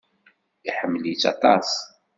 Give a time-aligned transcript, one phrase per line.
[0.69, 1.69] Iḥemmel-itt aṭas.